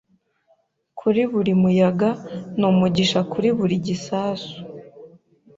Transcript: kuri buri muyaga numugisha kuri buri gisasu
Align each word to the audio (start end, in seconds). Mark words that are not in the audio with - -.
kuri 0.99 1.21
buri 1.31 1.51
muyaga 1.61 2.09
numugisha 2.59 3.19
kuri 3.31 3.47
buri 3.57 3.75
gisasu 3.87 4.55